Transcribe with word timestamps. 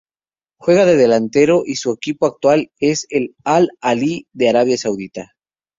Juega 0.59 0.85
de 0.85 0.95
delantero 0.95 1.61
y 1.63 1.75
su 1.75 1.91
equipo 1.93 2.25
actual 2.25 2.71
es 2.79 3.05
Al-Ahli 3.43 4.25
de 4.33 4.49
Arabia 4.49 4.75
Saudita. 4.79 5.33